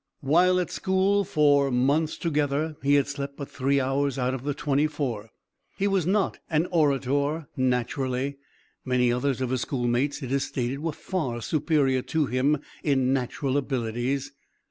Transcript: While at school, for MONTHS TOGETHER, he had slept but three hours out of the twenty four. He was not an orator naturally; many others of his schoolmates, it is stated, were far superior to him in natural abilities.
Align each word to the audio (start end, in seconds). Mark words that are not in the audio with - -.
While 0.21 0.59
at 0.59 0.71
school, 0.71 1.23
for 1.23 1.69
MONTHS 1.69 2.17
TOGETHER, 2.17 2.75
he 2.81 2.95
had 2.95 3.07
slept 3.07 3.37
but 3.37 3.51
three 3.51 3.79
hours 3.79 4.17
out 4.17 4.33
of 4.33 4.43
the 4.43 4.55
twenty 4.55 4.87
four. 4.87 5.29
He 5.77 5.85
was 5.87 6.07
not 6.07 6.39
an 6.49 6.65
orator 6.71 7.45
naturally; 7.55 8.37
many 8.83 9.13
others 9.13 9.41
of 9.41 9.51
his 9.51 9.61
schoolmates, 9.61 10.23
it 10.23 10.31
is 10.31 10.43
stated, 10.43 10.79
were 10.79 10.91
far 10.91 11.39
superior 11.39 12.01
to 12.17 12.25
him 12.25 12.57
in 12.83 13.13
natural 13.13 13.57
abilities. 13.57 14.31